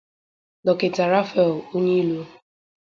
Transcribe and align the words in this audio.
Dọkịta 0.65 1.03
Raphael 1.13 1.53
Onyilo 1.75 2.21